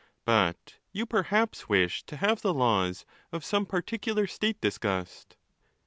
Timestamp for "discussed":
4.59-5.37